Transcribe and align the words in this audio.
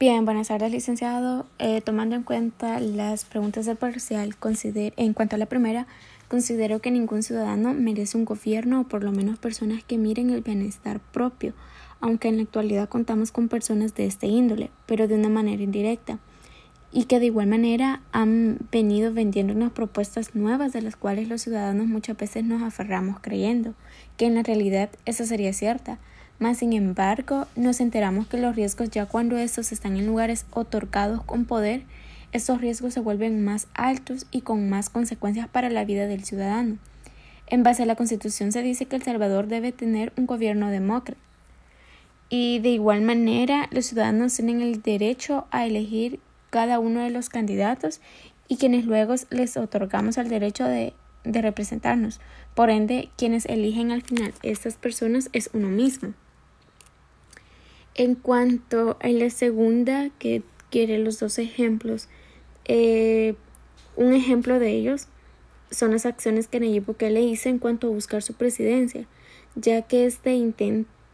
Bien, 0.00 0.24
buenas 0.24 0.48
tardes, 0.48 0.72
licenciado. 0.72 1.46
Eh, 1.60 1.80
tomando 1.80 2.16
en 2.16 2.24
cuenta 2.24 2.80
las 2.80 3.24
preguntas 3.24 3.66
del 3.66 3.76
parcial, 3.76 4.34
en 4.74 5.14
cuanto 5.14 5.36
a 5.36 5.38
la 5.38 5.46
primera, 5.46 5.86
considero 6.26 6.80
que 6.80 6.90
ningún 6.90 7.22
ciudadano 7.22 7.72
merece 7.72 8.18
un 8.18 8.24
gobierno 8.24 8.80
o 8.80 8.84
por 8.84 9.04
lo 9.04 9.12
menos 9.12 9.38
personas 9.38 9.84
que 9.84 9.96
miren 9.96 10.30
el 10.30 10.40
bienestar 10.40 10.98
propio, 10.98 11.54
aunque 12.00 12.26
en 12.26 12.38
la 12.38 12.42
actualidad 12.42 12.88
contamos 12.88 13.30
con 13.30 13.48
personas 13.48 13.94
de 13.94 14.06
este 14.06 14.26
índole, 14.26 14.70
pero 14.86 15.06
de 15.06 15.14
una 15.14 15.28
manera 15.28 15.62
indirecta, 15.62 16.18
y 16.90 17.04
que 17.04 17.20
de 17.20 17.26
igual 17.26 17.46
manera 17.46 18.02
han 18.10 18.58
venido 18.72 19.12
vendiendo 19.12 19.52
unas 19.52 19.70
propuestas 19.70 20.34
nuevas 20.34 20.72
de 20.72 20.82
las 20.82 20.96
cuales 20.96 21.28
los 21.28 21.42
ciudadanos 21.42 21.86
muchas 21.86 22.16
veces 22.16 22.42
nos 22.42 22.62
aferramos 22.62 23.20
creyendo 23.20 23.74
que 24.16 24.26
en 24.26 24.34
la 24.34 24.42
realidad 24.42 24.90
esa 25.04 25.24
sería 25.26 25.52
cierta 25.52 26.00
mas, 26.40 26.58
sin 26.58 26.72
embargo, 26.72 27.46
nos 27.54 27.80
enteramos 27.80 28.26
que 28.26 28.38
los 28.38 28.56
riesgos 28.56 28.90
ya 28.90 29.04
cuando 29.04 29.36
estos 29.36 29.72
están 29.72 29.96
en 29.96 30.06
lugares 30.06 30.46
otorgados 30.50 31.22
con 31.22 31.44
poder, 31.44 31.82
estos 32.32 32.62
riesgos 32.62 32.94
se 32.94 33.00
vuelven 33.00 33.44
más 33.44 33.68
altos 33.74 34.26
y 34.30 34.40
con 34.40 34.70
más 34.70 34.88
consecuencias 34.88 35.48
para 35.48 35.68
la 35.68 35.84
vida 35.84 36.06
del 36.06 36.24
ciudadano. 36.24 36.78
En 37.46 37.62
base 37.62 37.82
a 37.82 37.86
la 37.86 37.94
Constitución 37.94 38.52
se 38.52 38.62
dice 38.62 38.86
que 38.86 38.96
El 38.96 39.02
Salvador 39.02 39.48
debe 39.48 39.70
tener 39.70 40.14
un 40.16 40.24
gobierno 40.24 40.70
demócrata. 40.70 41.20
Y 42.30 42.60
de 42.60 42.70
igual 42.70 43.02
manera, 43.02 43.68
los 43.70 43.86
ciudadanos 43.86 44.34
tienen 44.34 44.62
el 44.62 44.80
derecho 44.80 45.46
a 45.50 45.66
elegir 45.66 46.20
cada 46.48 46.78
uno 46.78 47.02
de 47.02 47.10
los 47.10 47.28
candidatos 47.28 48.00
y 48.48 48.56
quienes 48.56 48.86
luego 48.86 49.14
les 49.28 49.58
otorgamos 49.58 50.16
el 50.16 50.30
derecho 50.30 50.64
de, 50.64 50.94
de 51.24 51.42
representarnos. 51.42 52.18
Por 52.54 52.70
ende, 52.70 53.10
quienes 53.18 53.44
eligen 53.44 53.90
al 53.90 54.00
final 54.00 54.32
estas 54.42 54.76
personas 54.76 55.28
es 55.34 55.50
uno 55.52 55.68
mismo. 55.68 56.14
En 57.94 58.14
cuanto 58.14 58.96
a 59.00 59.08
la 59.08 59.30
segunda, 59.30 60.10
que 60.18 60.42
quiere 60.70 60.98
los 60.98 61.18
dos 61.18 61.38
ejemplos, 61.38 62.08
eh, 62.64 63.34
un 63.96 64.12
ejemplo 64.12 64.58
de 64.58 64.70
ellos 64.70 65.08
son 65.70 65.92
las 65.92 66.06
acciones 66.06 66.48
que 66.48 66.60
Nayib 66.60 66.86
Bukele 66.86 67.22
hizo 67.22 67.48
en 67.48 67.58
cuanto 67.58 67.88
a 67.88 67.90
buscar 67.90 68.22
su 68.22 68.34
presidencia, 68.34 69.06
ya 69.54 69.82
que 69.82 70.06
este 70.06 70.34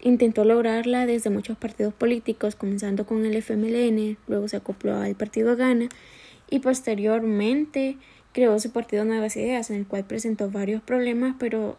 intentó 0.00 0.44
lograrla 0.44 1.06
desde 1.06 1.30
muchos 1.30 1.56
partidos 1.56 1.94
políticos, 1.94 2.56
comenzando 2.56 3.06
con 3.06 3.24
el 3.24 3.36
FMLN, 3.36 4.16
luego 4.26 4.48
se 4.48 4.56
acopló 4.56 4.96
al 4.96 5.14
partido 5.14 5.56
Gana 5.56 5.88
y 6.48 6.60
posteriormente 6.60 7.96
creó 8.32 8.58
su 8.58 8.72
partido 8.72 9.04
Nuevas 9.04 9.36
Ideas, 9.36 9.70
en 9.70 9.76
el 9.76 9.86
cual 9.86 10.04
presentó 10.04 10.50
varios 10.50 10.82
problemas, 10.82 11.36
pero 11.38 11.76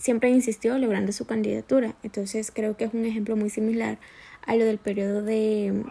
siempre 0.00 0.30
insistió 0.30 0.76
logrando 0.78 1.12
su 1.12 1.26
candidatura. 1.26 1.94
Entonces 2.02 2.50
creo 2.52 2.76
que 2.76 2.84
es 2.84 2.94
un 2.94 3.04
ejemplo 3.04 3.36
muy 3.36 3.50
similar 3.50 3.98
a 4.46 4.56
lo 4.56 4.64
del 4.64 4.78
periodo 4.78 5.22
de, 5.22 5.84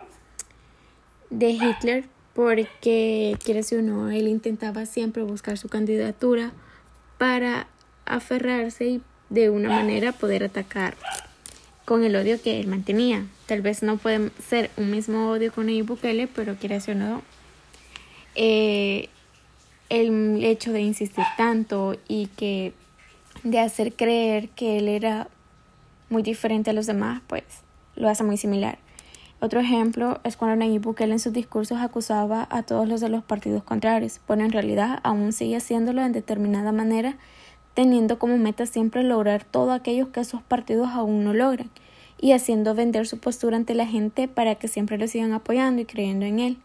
de 1.29 1.49
Hitler, 1.51 2.05
porque 2.33 3.37
quiere 3.43 3.59
decir 3.59 3.79
o 3.79 3.81
no, 3.81 4.09
él 4.09 4.27
intentaba 4.27 4.85
siempre 4.85 5.23
buscar 5.23 5.57
su 5.57 5.69
candidatura 5.69 6.51
para 7.17 7.67
aferrarse 8.05 8.85
y 8.85 9.01
de 9.29 9.49
una 9.49 9.69
manera 9.69 10.11
poder 10.11 10.43
atacar 10.43 10.95
con 11.85 12.03
el 12.03 12.15
odio 12.15 12.41
que 12.41 12.59
él 12.59 12.67
mantenía. 12.67 13.25
Tal 13.45 13.61
vez 13.61 13.83
no 13.83 13.97
puede 13.97 14.31
ser 14.47 14.71
un 14.77 14.89
mismo 14.89 15.29
odio 15.29 15.51
con 15.51 15.67
Nayib 15.67 15.85
Bukele, 15.85 16.27
pero 16.27 16.55
decir 16.55 16.87
o 16.87 16.95
no, 16.95 17.21
eh, 18.35 19.09
el 19.89 20.43
hecho 20.43 20.71
de 20.71 20.81
insistir 20.81 21.25
tanto 21.37 21.95
y 22.07 22.27
que 22.37 22.73
de 23.43 23.59
hacer 23.59 23.93
creer 23.93 24.49
que 24.49 24.77
él 24.77 24.87
era 24.87 25.27
muy 26.09 26.23
diferente 26.23 26.71
a 26.71 26.73
los 26.73 26.85
demás, 26.85 27.21
pues 27.27 27.43
lo 27.95 28.09
hace 28.09 28.23
muy 28.23 28.37
similar. 28.37 28.79
Otro 29.41 29.61
ejemplo 29.61 30.19
es 30.25 30.35
cuando 30.35 30.57
Nayib 30.57 30.81
Bukele 30.81 31.13
en 31.13 31.19
sus 31.19 31.31
discursos 31.31 31.77
acusaba 31.79 32.47
a 32.49 32.63
todos 32.63 32.89
los 32.89 32.99
de 32.99 33.07
los 33.07 33.23
partidos 33.23 33.63
contrarios, 33.63 34.19
pero 34.27 34.43
en 34.43 34.51
realidad 34.51 34.99
aún 35.03 35.31
sigue 35.31 35.55
haciéndolo 35.55 36.01
en 36.01 36.11
determinada 36.11 36.73
manera, 36.73 37.15
teniendo 37.73 38.19
como 38.19 38.37
meta 38.37 38.65
siempre 38.65 39.03
lograr 39.03 39.45
todo 39.45 39.71
aquello 39.71 40.11
que 40.11 40.19
esos 40.19 40.41
partidos 40.41 40.89
aún 40.89 41.23
no 41.23 41.33
logran, 41.33 41.69
y 42.19 42.33
haciendo 42.33 42.75
vender 42.75 43.07
su 43.07 43.19
postura 43.19 43.55
ante 43.55 43.75
la 43.75 43.85
gente 43.85 44.27
para 44.27 44.55
que 44.55 44.67
siempre 44.67 44.97
lo 44.97 45.07
sigan 45.07 45.31
apoyando 45.31 45.81
y 45.81 45.85
creyendo 45.85 46.25
en 46.25 46.39
él. 46.39 46.57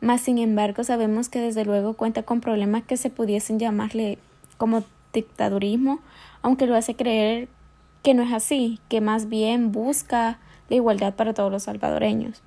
Mas, 0.00 0.20
sin 0.20 0.38
embargo, 0.38 0.82
sabemos 0.82 1.28
que 1.28 1.40
desde 1.40 1.64
luego 1.64 1.94
cuenta 1.94 2.24
con 2.24 2.40
problemas 2.40 2.82
que 2.82 2.96
se 2.96 3.10
pudiesen 3.10 3.60
llamarle 3.60 4.18
como 4.56 4.82
dictadurismo, 5.12 6.00
aunque 6.42 6.66
lo 6.66 6.76
hace 6.76 6.94
creer 6.94 7.48
que 8.02 8.14
no 8.14 8.22
es 8.22 8.32
así, 8.32 8.78
que 8.88 9.00
más 9.00 9.28
bien 9.28 9.72
busca 9.72 10.38
la 10.68 10.76
igualdad 10.76 11.14
para 11.14 11.34
todos 11.34 11.50
los 11.50 11.64
salvadoreños. 11.64 12.42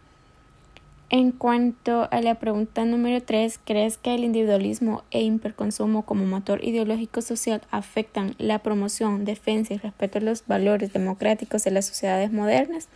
En 1.10 1.34
cuanto 1.34 2.08
a 2.10 2.22
la 2.22 2.36
pregunta 2.36 2.86
número 2.86 3.22
3, 3.22 3.60
¿crees 3.66 3.98
que 3.98 4.16
el 4.16 4.24
individualismo 4.24 5.04
e 5.12 5.22
hiperconsumo 5.22 6.04
como 6.04 6.26
motor 6.26 6.64
ideológico 6.64 7.22
social 7.22 7.62
afectan 7.70 8.34
la 8.38 8.60
promoción, 8.60 9.26
defensa 9.26 9.74
y 9.74 9.78
respeto 9.78 10.20
a 10.20 10.22
los 10.22 10.48
valores 10.48 10.94
democráticos 10.94 11.66
de 11.66 11.72
las 11.72 11.86
sociedades 11.86 12.32
modernas? 12.32 12.88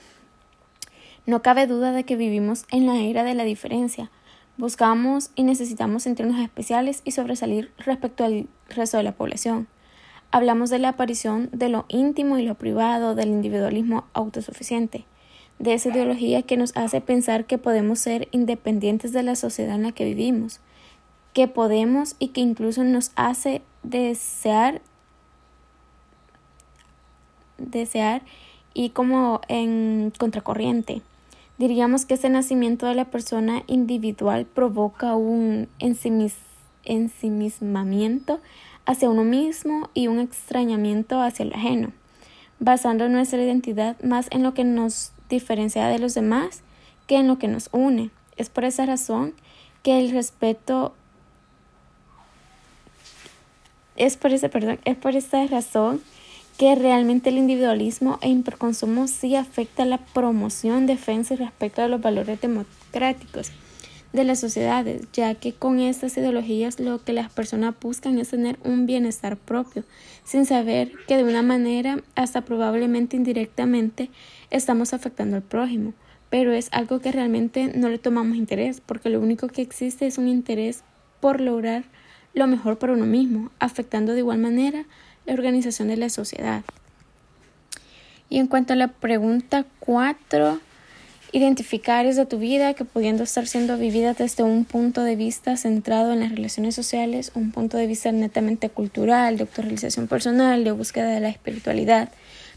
No 1.26 1.42
cabe 1.42 1.68
duda 1.68 1.92
de 1.92 2.06
que 2.06 2.16
vivimos 2.16 2.64
en 2.72 2.86
la 2.86 3.02
era 3.02 3.26
de 3.26 3.34
la 3.34 3.44
diferencia. 3.44 4.09
Buscamos 4.58 5.32
y 5.36 5.44
necesitamos 5.44 6.04
sentirnos 6.04 6.40
especiales 6.40 7.02
y 7.04 7.12
sobresalir 7.12 7.72
respecto 7.78 8.24
al 8.24 8.48
resto 8.70 8.98
de 8.98 9.04
la 9.04 9.12
población. 9.12 9.68
Hablamos 10.32 10.70
de 10.70 10.80
la 10.80 10.90
aparición 10.90 11.50
de 11.52 11.70
lo 11.70 11.86
íntimo 11.90 12.38
y 12.38 12.46
lo 12.46 12.56
privado, 12.56 13.16
del 13.16 13.30
individualismo 13.30 14.06
autosuficiente, 14.14 15.06
de 15.60 15.74
esa 15.74 15.90
ideología 15.90 16.42
que 16.42 16.58
nos 16.58 16.76
hace 16.78 17.02
pensar 17.02 17.46
que 17.46 17.58
podemos 17.58 18.00
ser 18.00 18.30
independientes 18.32 19.12
de 19.12 19.24
la 19.24 19.36
sociedad 19.36 19.76
en 19.76 19.84
la 19.84 19.92
que 19.92 20.06
vivimos, 20.06 20.62
que 21.34 21.50
podemos 21.50 22.16
y 22.18 22.30
que 22.30 22.42
incluso 22.42 22.84
nos 22.84 23.12
hace 23.16 23.62
desear 23.84 24.82
desear 27.58 28.22
y 28.74 28.90
como 28.90 29.42
en 29.48 30.12
contracorriente. 30.18 31.02
Diríamos 31.58 32.06
que 32.06 32.16
ese 32.16 32.30
nacimiento 32.30 32.86
de 32.86 32.96
la 32.96 33.06
persona 33.06 33.64
individual 33.68 34.46
provoca 34.46 35.16
un 35.16 35.70
ensimismamiento 35.80 38.42
hacia 38.86 39.10
uno 39.10 39.24
mismo 39.24 39.90
y 39.94 40.08
un 40.08 40.20
extrañamiento 40.20 41.22
hacia 41.22 41.44
el 41.44 41.54
ajeno, 41.54 41.94
basando 42.60 43.08
nuestra 43.08 43.42
identidad 43.42 43.96
más 44.04 44.28
en 44.32 44.44
lo 44.44 44.54
que 44.54 44.66
nos 44.66 45.14
diferencia 45.30 45.88
de 45.88 46.00
los 46.00 46.14
demás 46.14 46.62
que 47.08 47.18
en 47.18 47.28
lo 47.28 47.38
que 47.38 47.48
nos 47.48 47.70
une. 47.72 48.10
Es 48.38 48.50
por 48.50 48.66
esa 48.66 48.86
razón 48.86 49.34
que 49.82 50.00
el 50.00 50.12
respeto 50.12 50.94
es 53.96 54.18
por 54.18 54.34
esa, 54.34 54.50
perdón, 54.50 54.80
es 54.84 54.98
por 54.98 55.16
esa 55.16 55.46
razón 55.48 56.02
que 56.58 56.76
realmente 56.76 57.30
el 57.30 57.38
individualismo 57.38 58.18
e 58.22 58.30
hiperconsumo 58.30 59.08
sí 59.08 59.36
afecta 59.36 59.86
la 59.86 59.98
promoción, 59.98 60.86
defensa 60.86 61.34
y 61.34 61.38
respeto 61.38 61.82
de 61.82 61.90
los 61.90 62.02
valores 62.02 62.40
democráticos 62.40 63.52
de 64.14 64.24
las 64.24 64.40
sociedades, 64.40 65.02
ya 65.12 65.36
que 65.36 65.54
con 65.54 65.80
estas 65.80 66.16
ideologías 66.16 66.80
lo 66.80 67.04
que 67.04 67.12
las 67.12 67.30
personas 67.30 67.76
buscan 67.82 68.18
es 68.18 68.30
tener 68.30 68.58
un 68.64 68.86
bienestar 68.86 69.36
propio, 69.36 69.84
sin 70.24 70.46
saber 70.46 70.94
que 71.08 71.18
de 71.18 71.26
una 71.26 71.42
manera, 71.42 72.02
hasta 72.16 72.42
probablemente 72.42 73.18
indirectamente, 73.18 74.10
estamos 74.50 74.94
afectando 74.94 75.36
al 75.36 75.44
prójimo. 75.44 75.94
Pero 76.30 76.54
es 76.54 76.70
algo 76.72 77.00
que 77.00 77.12
realmente 77.12 77.72
no 77.76 77.90
le 77.90 78.00
tomamos 78.00 78.38
interés, 78.38 78.82
porque 78.82 79.10
lo 79.10 79.20
único 79.20 79.50
que 79.50 79.62
existe 79.62 80.08
es 80.08 80.18
un 80.18 80.30
interés 80.30 80.84
por 81.20 81.42
lograr 81.42 81.84
lo 82.34 82.48
mejor 82.48 82.78
para 82.78 82.94
uno 82.94 83.06
mismo, 83.06 83.52
afectando 83.60 84.14
de 84.14 84.20
igual 84.20 84.40
manera 84.40 84.86
la 85.25 85.34
organización 85.34 85.88
de 85.88 85.97
la 85.97 86.09
sociedad. 86.09 86.63
Y 88.30 88.40
en 88.40 88.47
cuanto 88.47 88.74
a 88.74 88.75
la 88.75 88.88
pregunta 88.88 89.66
4, 89.80 90.59
identificar 91.31 92.00
áreas 92.00 92.16
de 92.16 92.25
tu 92.25 92.40
vida 92.40 92.73
que 92.73 92.85
pudiendo 92.85 93.23
estar 93.23 93.46
siendo 93.46 93.78
vividas 93.78 94.17
desde 94.17 94.44
un 94.44 94.66
punto 94.66 95.03
de 95.03 95.16
vista 95.16 95.58
centrado 95.58 96.14
en 96.14 96.22
las 96.22 96.32
relaciones 96.32 96.76
sociales, 96.76 97.32
un 97.35 97.52
punto 97.52 97.78
de 97.78 97.88
vista 97.88 98.11
netamente 98.11 98.70
cultural, 98.70 99.38
de 99.38 99.44
autorrealización 99.44 100.08
personal, 100.08 100.64
de 100.64 100.72
búsqueda 100.72 101.09
de 101.09 101.20
la 101.20 101.29
espiritualidad. 101.29 102.09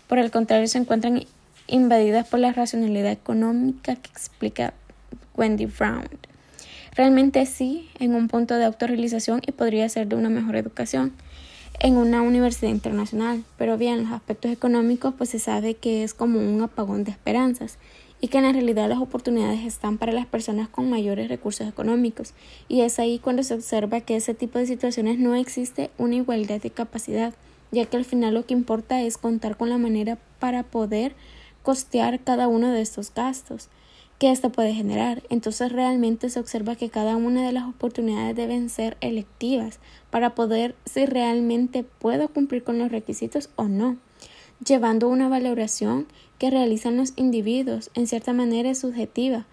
Por 0.06 0.18
el 0.18 0.30
contrario, 0.30 0.68
se 0.68 0.78
encuentran 0.78 1.24
invadidas 1.66 2.26
por 2.28 2.40
la 2.40 2.52
racionalidad 2.52 3.12
económica 3.12 3.96
que 3.96 4.10
explica 4.10 4.72
Wendy 5.34 5.66
Brown. 5.66 6.08
Realmente 6.94 7.44
sí, 7.46 7.88
en 7.98 8.14
un 8.14 8.28
punto 8.28 8.54
de 8.54 8.64
autorrealización 8.64 9.42
y 9.46 9.52
podría 9.52 9.88
ser 9.88 10.08
de 10.08 10.16
una 10.16 10.30
mejor 10.30 10.56
educación 10.56 11.12
en 11.80 11.96
una 11.96 12.22
universidad 12.22 12.72
internacional, 12.72 13.44
pero 13.56 13.78
bien, 13.78 14.02
los 14.02 14.12
aspectos 14.12 14.50
económicos 14.50 15.14
pues 15.16 15.30
se 15.30 15.38
sabe 15.38 15.74
que 15.74 16.02
es 16.02 16.12
como 16.12 16.40
un 16.40 16.60
apagón 16.60 17.04
de 17.04 17.12
esperanzas 17.12 17.78
y 18.20 18.28
que 18.28 18.38
en 18.38 18.52
realidad 18.52 18.88
las 18.88 18.98
oportunidades 18.98 19.60
están 19.60 19.96
para 19.96 20.12
las 20.12 20.26
personas 20.26 20.68
con 20.68 20.90
mayores 20.90 21.28
recursos 21.28 21.68
económicos. 21.68 22.34
Y 22.68 22.80
es 22.80 22.98
ahí 22.98 23.20
cuando 23.20 23.44
se 23.44 23.54
observa 23.54 24.00
que 24.00 24.16
ese 24.16 24.34
tipo 24.34 24.58
de 24.58 24.66
situaciones 24.66 25.20
no 25.20 25.36
existe 25.36 25.90
una 25.98 26.16
igualdad 26.16 26.60
de 26.60 26.70
capacidad, 26.70 27.32
ya 27.70 27.86
que 27.86 27.96
al 27.96 28.04
final 28.04 28.34
lo 28.34 28.44
que 28.44 28.54
importa 28.54 29.02
es 29.02 29.16
contar 29.16 29.56
con 29.56 29.70
la 29.70 29.78
manera 29.78 30.18
para 30.40 30.64
poder 30.64 31.14
costear 31.62 32.18
cada 32.18 32.48
uno 32.48 32.72
de 32.72 32.80
estos 32.80 33.14
gastos, 33.14 33.68
que 34.18 34.30
ésta 34.30 34.48
puede 34.48 34.74
generar. 34.74 35.22
Entonces 35.30 35.72
realmente 35.72 36.28
se 36.30 36.40
observa 36.40 36.76
que 36.76 36.90
cada 36.90 37.16
una 37.16 37.46
de 37.46 37.52
las 37.52 37.64
oportunidades 37.68 38.36
deben 38.36 38.68
ser 38.68 38.96
electivas 39.00 39.78
para 40.10 40.34
poder 40.34 40.74
si 40.84 41.06
realmente 41.06 41.84
puedo 41.84 42.28
cumplir 42.28 42.64
con 42.64 42.78
los 42.78 42.90
requisitos 42.90 43.50
o 43.56 43.64
no, 43.64 43.96
llevando 44.64 45.08
una 45.08 45.28
valoración 45.28 46.06
que 46.38 46.50
realizan 46.50 46.96
los 46.96 47.12
individuos 47.16 47.90
en 47.94 48.06
cierta 48.06 48.32
manera 48.32 48.70
es 48.70 48.78
subjetiva, 48.78 49.46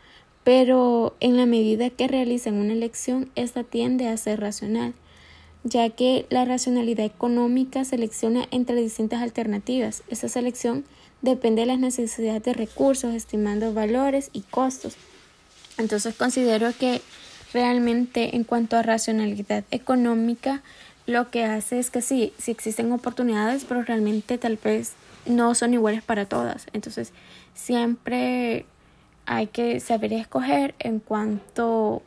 pero 0.43 1.15
en 1.19 1.37
la 1.37 1.45
medida 1.45 1.89
que 1.89 2.07
realizan 2.07 2.55
una 2.55 2.73
elección, 2.73 3.31
esta 3.35 3.63
tiende 3.63 4.07
a 4.07 4.17
ser 4.17 4.39
racional, 4.39 4.93
ya 5.63 5.89
que 5.89 6.27
la 6.29 6.45
racionalidad 6.45 7.05
económica 7.05 7.83
selecciona 7.83 8.45
entre 8.51 8.75
distintas 8.75 9.23
alternativas. 9.23 10.03
Esa 10.07 10.29
selección 10.29 10.85
depende 11.25 11.61
de 11.61 11.67
las 11.67 11.79
necesidades 11.79 12.43
de 12.43 12.53
recursos, 12.53 13.13
estimando 13.13 13.73
valores 13.73 14.29
y 14.31 14.41
costos. 14.41 14.95
Entonces 15.77 16.15
considero 16.15 16.71
que 16.77 17.01
realmente 17.53 18.35
en 18.35 18.43
cuanto 18.43 18.77
a 18.77 18.81
racionalidad 18.81 19.65
económica, 19.71 20.61
lo 21.05 21.29
que 21.29 21.43
hace 21.43 21.79
es 21.79 21.91
que 21.91 22.01
sí, 22.01 22.33
sí 22.37 22.51
existen 22.51 22.91
oportunidades, 22.91 23.65
pero 23.65 23.83
realmente 23.83 24.37
tal 24.37 24.57
vez 24.63 24.93
no 25.25 25.53
son 25.53 25.73
iguales 25.73 26.01
para 26.01 26.25
todas. 26.25 26.67
Entonces 26.73 27.11
siempre 27.53 28.65
hay 29.25 29.47
que 29.47 29.79
saber 29.79 30.13
escoger 30.13 30.75
en 30.79 30.99
cuanto 30.99 32.03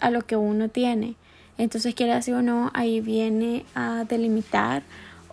a 0.00 0.10
lo 0.10 0.26
que 0.26 0.36
uno 0.36 0.68
tiene. 0.68 1.16
Entonces, 1.56 1.94
quiera 1.94 2.18
así 2.18 2.30
o 2.32 2.40
no, 2.40 2.70
ahí 2.72 3.00
viene 3.00 3.64
a 3.74 4.04
delimitar 4.08 4.82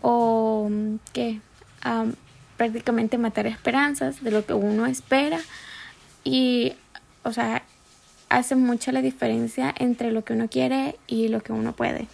o 0.01 0.69
que 1.13 1.39
prácticamente 2.57 3.17
matar 3.17 3.47
esperanzas 3.47 4.23
de 4.23 4.31
lo 4.31 4.45
que 4.45 4.53
uno 4.53 4.85
espera 4.85 5.39
y, 6.23 6.73
o 7.23 7.31
sea, 7.31 7.63
hace 8.29 8.55
mucha 8.55 8.91
la 8.91 9.01
diferencia 9.01 9.73
entre 9.77 10.11
lo 10.11 10.23
que 10.23 10.33
uno 10.33 10.47
quiere 10.49 10.97
y 11.07 11.27
lo 11.27 11.41
que 11.41 11.53
uno 11.53 11.73
puede. 11.73 12.07